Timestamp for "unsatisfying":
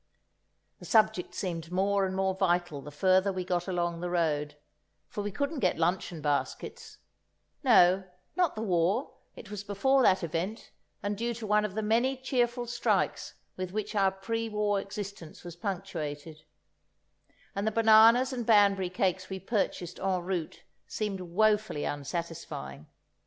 21.85-22.87